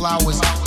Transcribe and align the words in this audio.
What's 0.00 0.59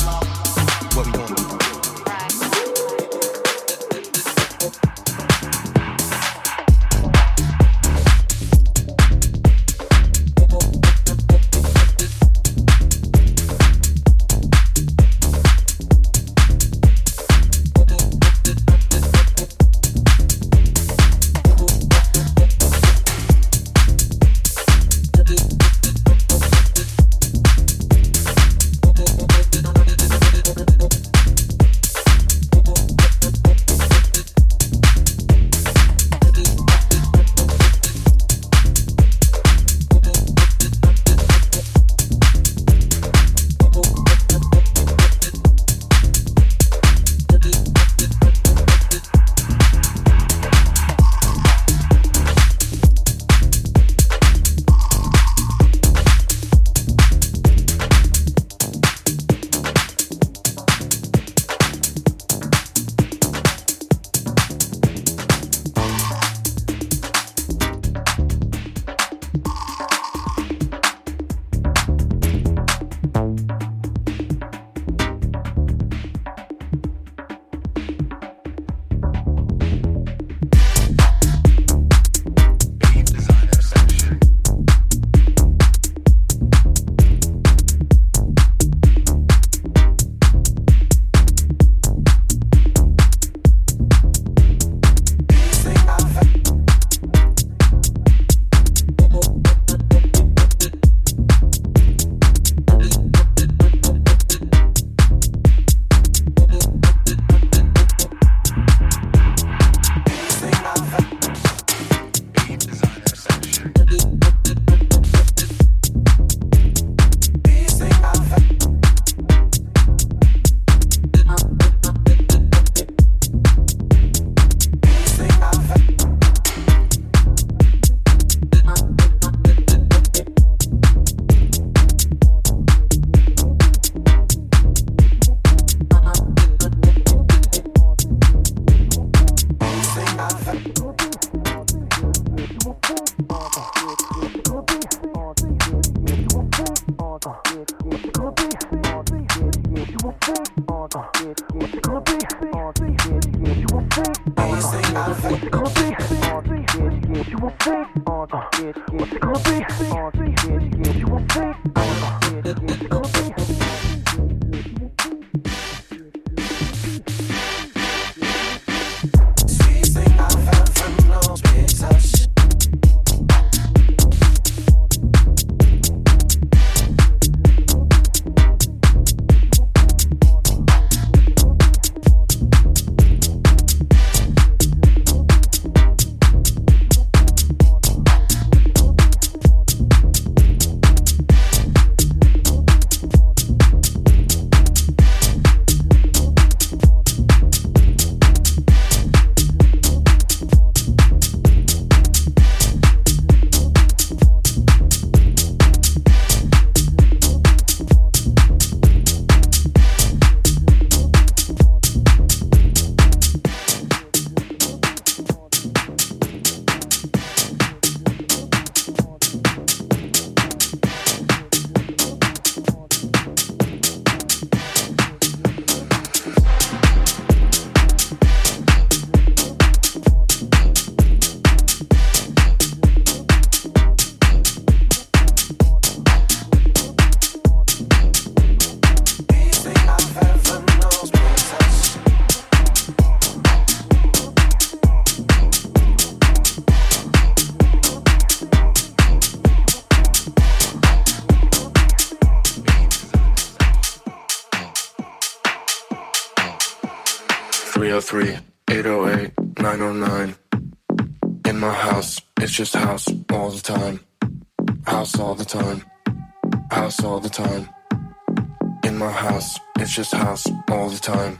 time. 271.03 271.37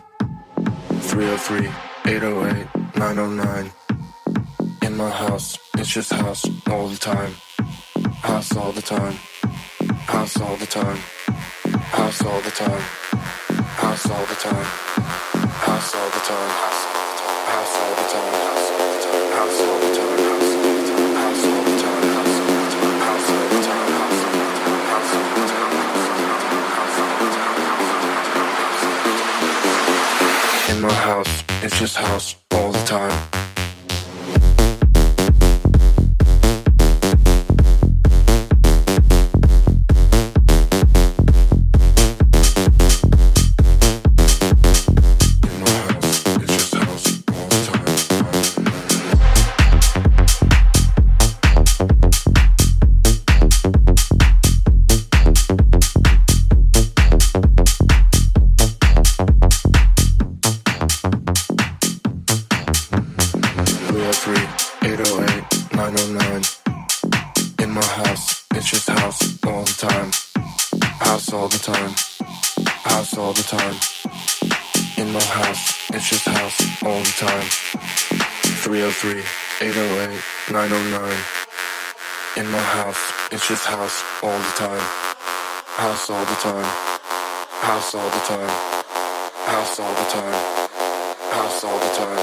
303 1.00 1.70
808 2.12 2.67
909. 2.98 3.72
In 4.82 4.98
my 4.98 5.10
house, 5.10 5.58
it's 5.77 5.89
just 5.89 6.12
house 6.12 6.43
all 6.70 6.89
the 6.89 6.98
time. 6.98 7.34
House 8.22 8.58
all 8.58 8.74
the 8.74 8.82
time. 8.82 9.13
House 10.12 10.38
all 10.41 10.58
the 10.58 10.65
time. 10.65 10.98
House 11.96 12.22
all 12.25 12.41
the 12.41 12.51
time. 12.51 12.82
House 13.84 14.05
all 14.05 14.25
the 14.25 14.36
time. 14.36 14.65
House 15.63 15.96
all 15.96 16.10
the 16.12 16.20
time. 16.27 16.51
House 17.55 17.75
all 17.79 17.96
the 17.96 18.08
time. 18.13 18.34
House 19.34 19.62
all 19.63 19.79
the 19.79 19.96
time. 19.96 20.13
House 21.13 21.39
all 21.39 21.53
the 21.53 21.53
time. 21.53 21.53
House 21.53 21.53
all 21.53 21.63
the 21.63 21.82
time. 22.67 23.00
House 23.00 23.83
my 30.84 30.94
house, 30.94 31.44
it's 31.62 31.80
just 31.80 31.96
house 31.96 32.36
all 32.52 32.74
the 32.74 32.84
time. 32.84 33.42
It's 83.43 83.50
just 83.50 83.65
house 83.65 84.00
all 84.23 84.38
the 84.38 84.53
time. 84.55 84.79
House 85.75 86.09
all 86.09 86.23
the 86.23 86.35
time. 86.35 86.63
House 87.59 87.93
all 87.93 88.09
the 88.09 88.19
time. 88.19 88.47
House 89.51 89.79
all 89.81 89.93
the 89.93 90.05
time. 90.15 90.33
House 91.29 91.63
all 91.65 91.77
the 91.77 91.89
time. 92.00 92.17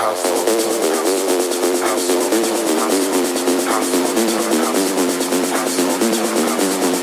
House 0.00 0.24
all 0.24 0.44
the 0.46 0.62
time. 0.64 0.88
House 1.84 2.08
all 2.08 2.24
the 2.24 2.40
time. 2.40 2.72
House 3.68 4.00
all 4.00 4.14
the 4.14 4.24
time. 4.24 4.64
House 5.52 5.76
all 5.84 5.98
the 5.98 6.08
time. 6.08 6.48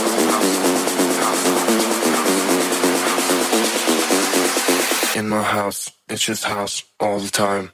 time. 5.01 5.19
In 5.19 5.29
my 5.29 5.41
house, 5.41 5.89
it's 6.09 6.23
just 6.23 6.43
house 6.43 6.83
all 6.99 7.17
the 7.17 7.31
time. 7.31 7.71